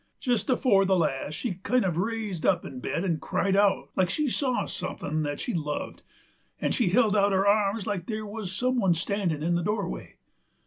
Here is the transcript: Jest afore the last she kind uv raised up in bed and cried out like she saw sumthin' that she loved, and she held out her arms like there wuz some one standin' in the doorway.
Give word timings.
Jest 0.19 0.49
afore 0.49 0.83
the 0.83 0.95
last 0.97 1.35
she 1.35 1.53
kind 1.61 1.85
uv 1.85 1.95
raised 1.95 2.43
up 2.43 2.65
in 2.65 2.79
bed 2.79 3.03
and 3.03 3.21
cried 3.21 3.55
out 3.55 3.89
like 3.95 4.09
she 4.09 4.31
saw 4.31 4.65
sumthin' 4.65 5.21
that 5.21 5.39
she 5.39 5.53
loved, 5.53 6.01
and 6.59 6.73
she 6.73 6.89
held 6.89 7.15
out 7.15 7.31
her 7.33 7.45
arms 7.47 7.85
like 7.85 8.07
there 8.07 8.25
wuz 8.25 8.47
some 8.51 8.79
one 8.79 8.95
standin' 8.95 9.43
in 9.43 9.53
the 9.53 9.61
doorway. 9.61 10.15